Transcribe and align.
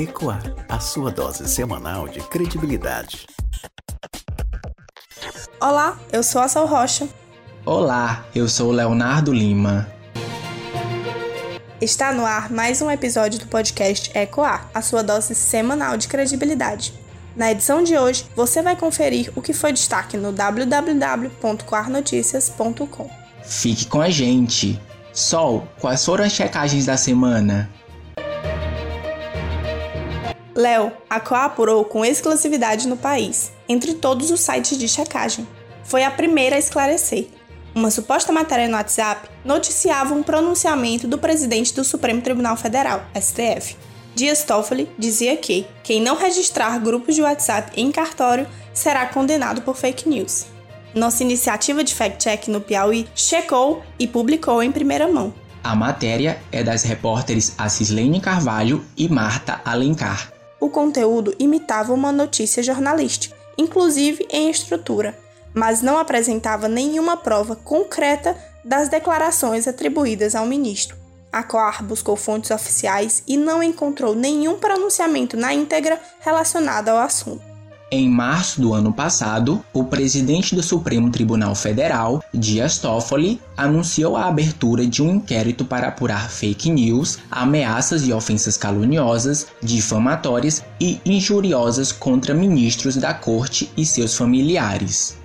Ecoar, 0.00 0.42
a 0.66 0.80
sua 0.80 1.10
dose 1.10 1.46
semanal 1.46 2.08
de 2.08 2.20
credibilidade. 2.20 3.26
Olá, 5.60 5.98
eu 6.10 6.22
sou 6.22 6.40
a 6.40 6.48
Sal 6.48 6.66
Rocha. 6.66 7.06
Olá, 7.66 8.24
eu 8.34 8.48
sou 8.48 8.72
Leonardo 8.72 9.30
Lima. 9.30 9.86
Está 11.82 12.12
no 12.12 12.24
ar 12.24 12.50
mais 12.50 12.80
um 12.80 12.90
episódio 12.90 13.40
do 13.40 13.46
podcast 13.46 14.10
Ecoar, 14.16 14.70
a 14.72 14.80
sua 14.80 15.02
dose 15.02 15.34
semanal 15.34 15.98
de 15.98 16.08
credibilidade. 16.08 16.94
Na 17.36 17.52
edição 17.52 17.82
de 17.82 17.98
hoje, 17.98 18.24
você 18.34 18.62
vai 18.62 18.76
conferir 18.76 19.30
o 19.36 19.42
que 19.42 19.52
foi 19.52 19.70
destaque 19.70 20.16
no 20.16 20.32
www.coarnoticias.com. 20.32 23.10
Fique 23.42 23.84
com 23.84 24.00
a 24.00 24.08
gente. 24.08 24.80
Sol, 25.12 25.68
quais 25.78 26.02
foram 26.02 26.24
as 26.24 26.32
checagens 26.32 26.86
da 26.86 26.96
semana? 26.96 27.70
Léo, 30.54 30.92
a 31.08 31.20
Coa 31.20 31.44
apurou 31.44 31.84
com 31.84 32.04
exclusividade 32.04 32.88
no 32.88 32.96
país, 32.96 33.52
entre 33.68 33.94
todos 33.94 34.30
os 34.30 34.40
sites 34.40 34.76
de 34.76 34.88
checagem. 34.88 35.46
Foi 35.84 36.02
a 36.02 36.10
primeira 36.10 36.56
a 36.56 36.58
esclarecer. 36.58 37.28
Uma 37.74 37.90
suposta 37.90 38.32
matéria 38.32 38.68
no 38.68 38.76
WhatsApp 38.76 39.28
noticiava 39.44 40.12
um 40.12 40.22
pronunciamento 40.22 41.06
do 41.06 41.18
presidente 41.18 41.72
do 41.72 41.84
Supremo 41.84 42.20
Tribunal 42.20 42.56
Federal, 42.56 43.04
STF. 43.14 43.76
Dias 44.14 44.42
Toffoli 44.42 44.90
dizia 44.98 45.36
que 45.36 45.66
quem 45.84 46.02
não 46.02 46.16
registrar 46.16 46.78
grupos 46.80 47.14
de 47.14 47.22
WhatsApp 47.22 47.70
em 47.80 47.92
cartório 47.92 48.46
será 48.74 49.06
condenado 49.06 49.62
por 49.62 49.76
fake 49.76 50.08
news. 50.08 50.46
Nossa 50.92 51.22
iniciativa 51.22 51.84
de 51.84 51.94
fact-check 51.94 52.48
no 52.48 52.60
Piauí 52.60 53.06
checou 53.14 53.82
e 53.98 54.08
publicou 54.08 54.60
em 54.60 54.72
primeira 54.72 55.06
mão. 55.06 55.32
A 55.62 55.76
matéria 55.76 56.40
é 56.50 56.64
das 56.64 56.82
repórteres 56.82 57.54
Acislene 57.56 58.20
Carvalho 58.20 58.84
e 58.96 59.08
Marta 59.08 59.60
Alencar. 59.64 60.39
O 60.60 60.68
conteúdo 60.68 61.34
imitava 61.38 61.92
uma 61.92 62.12
notícia 62.12 62.62
jornalística, 62.62 63.34
inclusive 63.56 64.26
em 64.30 64.50
estrutura, 64.50 65.18
mas 65.54 65.82
não 65.82 65.98
apresentava 65.98 66.68
nenhuma 66.68 67.16
prova 67.16 67.56
concreta 67.56 68.36
das 68.64 68.88
declarações 68.88 69.66
atribuídas 69.66 70.34
ao 70.34 70.46
ministro. 70.46 70.96
A 71.32 71.42
COAR 71.42 71.82
buscou 71.82 72.16
fontes 72.16 72.50
oficiais 72.50 73.22
e 73.26 73.36
não 73.36 73.62
encontrou 73.62 74.14
nenhum 74.14 74.58
pronunciamento 74.58 75.36
na 75.36 75.54
íntegra 75.54 76.00
relacionado 76.20 76.88
ao 76.88 76.98
assunto. 76.98 77.49
Em 77.92 78.08
março 78.08 78.60
do 78.60 78.72
ano 78.72 78.92
passado, 78.92 79.64
o 79.72 79.82
presidente 79.82 80.54
do 80.54 80.62
Supremo 80.62 81.10
Tribunal 81.10 81.56
Federal, 81.56 82.22
Dias 82.32 82.78
Toffoli, 82.78 83.40
anunciou 83.56 84.16
a 84.16 84.26
abertura 84.26 84.86
de 84.86 85.02
um 85.02 85.16
inquérito 85.16 85.64
para 85.64 85.88
apurar 85.88 86.30
fake 86.30 86.70
news, 86.70 87.18
ameaças 87.28 88.06
e 88.06 88.12
ofensas 88.12 88.56
caluniosas, 88.56 89.48
difamatórias 89.60 90.62
e 90.80 91.00
injuriosas 91.04 91.90
contra 91.90 92.32
ministros 92.32 92.94
da 92.94 93.12
corte 93.12 93.68
e 93.76 93.84
seus 93.84 94.16
familiares. 94.16 95.19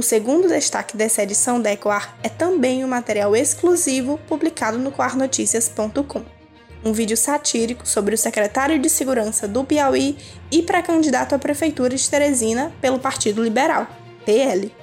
O 0.00 0.02
segundo 0.02 0.48
destaque 0.48 0.96
dessa 0.96 1.22
edição 1.22 1.60
da 1.60 1.70
Ecoar 1.70 2.16
é 2.22 2.28
também 2.30 2.82
um 2.82 2.88
material 2.88 3.36
exclusivo 3.36 4.18
publicado 4.26 4.78
no 4.78 4.90
coarnoticias.com. 4.90 6.22
Um 6.82 6.90
vídeo 6.90 7.18
satírico 7.18 7.86
sobre 7.86 8.14
o 8.14 8.18
secretário 8.18 8.78
de 8.78 8.88
Segurança 8.88 9.46
do 9.46 9.62
Piauí 9.62 10.16
e 10.50 10.62
pré-candidato 10.62 11.34
à 11.34 11.38
Prefeitura 11.38 11.94
de 11.94 12.08
Teresina 12.08 12.72
pelo 12.80 12.98
Partido 12.98 13.44
Liberal, 13.44 13.86
PL. 14.24 14.74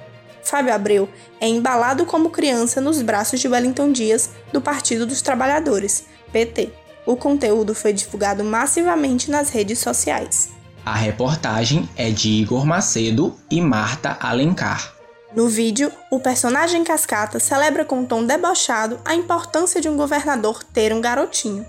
Fábio 0.44 0.72
Abreu 0.72 1.08
é 1.40 1.48
embalado 1.48 2.06
como 2.06 2.30
criança 2.30 2.80
nos 2.80 3.02
braços 3.02 3.40
de 3.40 3.48
Wellington 3.48 3.90
Dias, 3.90 4.30
do 4.52 4.60
Partido 4.60 5.04
dos 5.04 5.20
Trabalhadores, 5.20 6.04
PT. 6.30 6.70
O 7.04 7.16
conteúdo 7.16 7.74
foi 7.74 7.92
divulgado 7.92 8.44
massivamente 8.44 9.32
nas 9.32 9.50
redes 9.50 9.80
sociais. 9.80 10.50
A 10.86 10.94
reportagem 10.94 11.88
é 11.96 12.08
de 12.08 12.30
Igor 12.30 12.64
Macedo 12.64 13.36
e 13.50 13.60
Marta 13.60 14.16
Alencar. 14.20 14.97
No 15.34 15.46
vídeo, 15.46 15.92
o 16.10 16.18
personagem 16.18 16.82
Cascata 16.82 17.38
celebra 17.38 17.84
com 17.84 17.98
um 17.98 18.06
tom 18.06 18.24
debochado 18.24 18.98
a 19.04 19.14
importância 19.14 19.78
de 19.78 19.88
um 19.88 19.96
governador 19.96 20.64
ter 20.64 20.90
um 20.92 21.02
garotinho. 21.02 21.66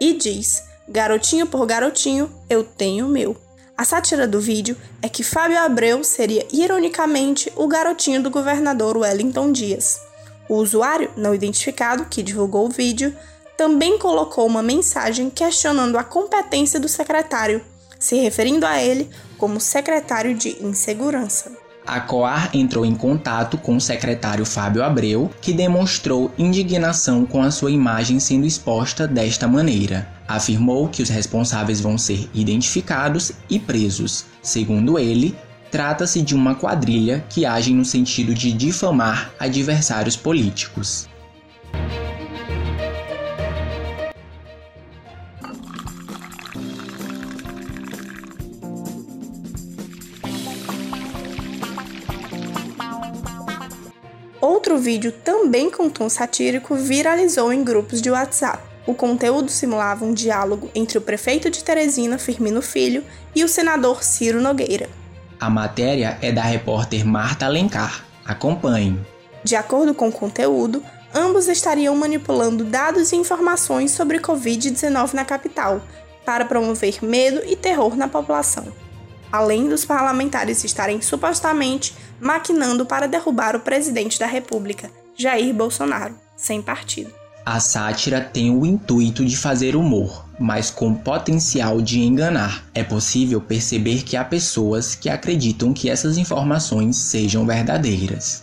E 0.00 0.14
diz: 0.14 0.62
Garotinho 0.88 1.46
por 1.46 1.66
garotinho, 1.66 2.32
eu 2.48 2.64
tenho 2.64 3.06
meu. 3.06 3.36
A 3.76 3.84
sátira 3.84 4.26
do 4.26 4.40
vídeo 4.40 4.76
é 5.02 5.08
que 5.08 5.22
Fábio 5.22 5.58
Abreu 5.58 6.02
seria 6.02 6.46
ironicamente 6.50 7.52
o 7.56 7.66
garotinho 7.66 8.22
do 8.22 8.30
governador 8.30 8.96
Wellington 8.96 9.52
Dias. 9.52 10.00
O 10.48 10.54
usuário, 10.54 11.10
não 11.16 11.34
identificado, 11.34 12.06
que 12.06 12.22
divulgou 12.22 12.66
o 12.66 12.70
vídeo, 12.70 13.14
também 13.56 13.98
colocou 13.98 14.46
uma 14.46 14.62
mensagem 14.62 15.28
questionando 15.28 15.98
a 15.98 16.04
competência 16.04 16.80
do 16.80 16.88
secretário, 16.88 17.62
se 17.98 18.16
referindo 18.16 18.64
a 18.64 18.82
ele 18.82 19.10
como 19.36 19.60
secretário 19.60 20.34
de 20.34 20.56
insegurança. 20.64 21.63
A 21.86 22.00
COAR 22.00 22.48
entrou 22.54 22.86
em 22.86 22.94
contato 22.94 23.58
com 23.58 23.76
o 23.76 23.80
secretário 23.80 24.46
Fábio 24.46 24.82
Abreu, 24.82 25.30
que 25.42 25.52
demonstrou 25.52 26.32
indignação 26.38 27.26
com 27.26 27.42
a 27.42 27.50
sua 27.50 27.70
imagem 27.70 28.18
sendo 28.18 28.46
exposta 28.46 29.06
desta 29.06 29.46
maneira. 29.46 30.08
Afirmou 30.26 30.88
que 30.88 31.02
os 31.02 31.10
responsáveis 31.10 31.82
vão 31.82 31.98
ser 31.98 32.28
identificados 32.32 33.32
e 33.50 33.58
presos. 33.58 34.24
Segundo 34.42 34.98
ele, 34.98 35.36
trata-se 35.70 36.22
de 36.22 36.34
uma 36.34 36.54
quadrilha 36.54 37.22
que 37.28 37.44
age 37.44 37.74
no 37.74 37.84
sentido 37.84 38.32
de 38.32 38.52
difamar 38.52 39.32
adversários 39.38 40.16
políticos. 40.16 41.06
Outro 54.44 54.76
vídeo, 54.76 55.10
também 55.10 55.70
com 55.70 55.88
tom 55.88 56.06
satírico, 56.06 56.74
viralizou 56.74 57.50
em 57.50 57.64
grupos 57.64 58.02
de 58.02 58.10
WhatsApp. 58.10 58.62
O 58.86 58.92
conteúdo 58.92 59.50
simulava 59.50 60.04
um 60.04 60.12
diálogo 60.12 60.70
entre 60.74 60.98
o 60.98 61.00
prefeito 61.00 61.48
de 61.48 61.64
Teresina, 61.64 62.18
Firmino 62.18 62.60
Filho, 62.60 63.02
e 63.34 63.42
o 63.42 63.48
senador 63.48 64.04
Ciro 64.04 64.42
Nogueira. 64.42 64.90
A 65.40 65.48
matéria 65.48 66.18
é 66.20 66.30
da 66.30 66.42
repórter 66.42 67.06
Marta 67.06 67.46
Alencar. 67.46 68.04
Acompanhe. 68.22 69.00
De 69.42 69.56
acordo 69.56 69.94
com 69.94 70.08
o 70.08 70.12
conteúdo, 70.12 70.82
ambos 71.14 71.48
estariam 71.48 71.96
manipulando 71.96 72.64
dados 72.64 73.12
e 73.12 73.16
informações 73.16 73.92
sobre 73.92 74.18
Covid-19 74.18 75.14
na 75.14 75.24
capital, 75.24 75.80
para 76.22 76.44
promover 76.44 77.02
medo 77.02 77.40
e 77.46 77.56
terror 77.56 77.96
na 77.96 78.08
população 78.08 78.70
além 79.34 79.68
dos 79.68 79.84
parlamentares 79.84 80.62
estarem 80.62 81.02
supostamente 81.02 81.92
maquinando 82.24 82.86
para 82.86 83.06
derrubar 83.06 83.54
o 83.54 83.60
presidente 83.60 84.18
da 84.18 84.26
República, 84.26 84.90
Jair 85.14 85.54
Bolsonaro, 85.54 86.14
sem 86.34 86.62
partido. 86.62 87.12
A 87.44 87.60
sátira 87.60 88.22
tem 88.22 88.50
o 88.50 88.64
intuito 88.64 89.22
de 89.22 89.36
fazer 89.36 89.76
humor, 89.76 90.24
mas 90.40 90.70
com 90.70 90.94
potencial 90.94 91.82
de 91.82 92.00
enganar. 92.00 92.64
É 92.74 92.82
possível 92.82 93.38
perceber 93.38 94.02
que 94.02 94.16
há 94.16 94.24
pessoas 94.24 94.94
que 94.94 95.10
acreditam 95.10 95.74
que 95.74 95.90
essas 95.90 96.16
informações 96.16 96.96
sejam 96.96 97.44
verdadeiras. 97.44 98.42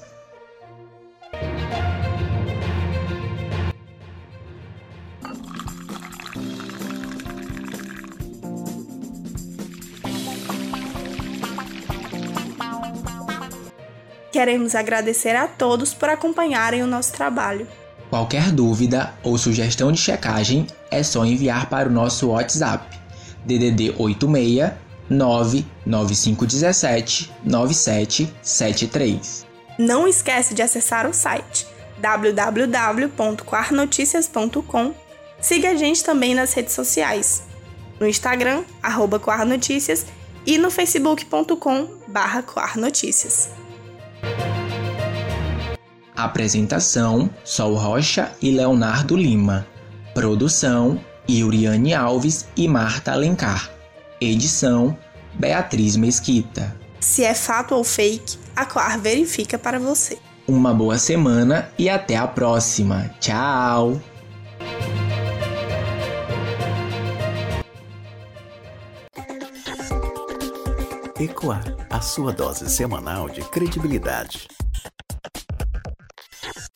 Queremos 14.31 14.74
agradecer 14.75 15.36
a 15.36 15.48
todos 15.48 15.94
por 15.94 16.10
acompanharem 16.10 16.81
o 16.81 16.88
nosso 16.88 17.12
trabalho. 17.12 17.68
Qualquer 18.10 18.50
dúvida 18.51 19.13
ou 19.24 19.38
sugestão 19.38 19.92
de 19.92 20.00
checagem 20.00 20.66
é 20.89 21.04
só 21.04 21.25
enviar 21.25 21.69
para 21.69 21.89
o 21.89 21.92
nosso 21.92 22.30
WhatsApp 22.30 22.98
DDD 23.45 23.94
86 23.98 24.72
99517 25.10 27.30
9773. 27.44 29.45
Não 29.78 30.07
esquece 30.07 30.54
de 30.54 30.62
acessar 30.62 31.10
o 31.10 31.13
site 31.13 31.68
www.quarnoticias.com. 32.00 34.94
Siga 35.39 35.72
a 35.72 35.75
gente 35.75 36.04
também 36.04 36.36
nas 36.36 36.51
redes 36.54 36.74
sociais, 36.74 37.44
no 38.00 38.07
Instagram, 38.07 38.63
arroba 38.81 39.19
Quarnoticias 39.19 40.06
e 40.45 40.57
no 40.57 40.72
facebook.com 40.72 41.88
barra 42.07 42.42
Quarnoticias. 42.44 43.50
Apresentação: 46.23 47.29
Sol 47.44 47.75
Rocha 47.75 48.31
e 48.41 48.51
Leonardo 48.51 49.15
Lima. 49.15 49.65
Produção: 50.13 51.00
Yuriane 51.29 51.94
Alves 51.94 52.47
e 52.56 52.68
Marta 52.68 53.12
Alencar. 53.12 53.69
Edição: 54.19 54.97
Beatriz 55.33 55.95
Mesquita. 55.95 56.75
Se 57.00 57.23
é 57.23 57.33
fato 57.33 57.73
ou 57.73 57.83
fake, 57.83 58.38
a 58.56 58.65
Clar 58.65 59.00
verifica 59.00 59.57
para 59.57 59.79
você. 59.79 60.18
Uma 60.47 60.73
boa 60.73 60.97
semana 60.97 61.69
e 61.77 61.89
até 61.89 62.18
a 62.18 62.27
próxima. 62.27 63.09
Tchau! 63.19 64.00
Ecoar, 71.19 71.63
a 71.89 72.01
sua 72.01 72.33
dose 72.33 72.68
semanal 72.68 73.29
de 73.29 73.41
credibilidade. 73.41 74.47